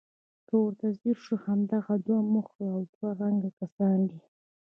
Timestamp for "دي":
4.09-4.19